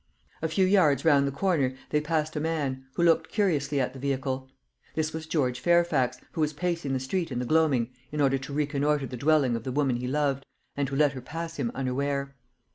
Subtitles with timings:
[0.41, 3.99] A few yards round the corner they passed a man, who looked curiously at the
[3.99, 4.49] vehicle.
[4.95, 8.51] This was George Fairfax, who was pacing the street in the gloaming in order to
[8.51, 10.43] reconnoitre the dwelling of the woman he loved,
[10.75, 12.33] and who let her pass him unaware.